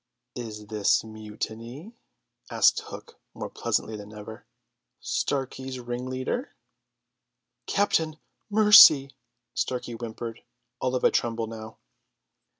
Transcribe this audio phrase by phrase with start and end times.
[0.33, 1.93] "Is this mutiny?"
[2.49, 4.47] asked Hook more pleasantly than ever.
[4.99, 6.55] "Starkey's ringleader!"
[7.67, 8.17] "Captain,
[8.49, 9.11] mercy!"
[9.53, 10.41] Starkey whimpered,
[10.79, 11.77] all of a tremble now.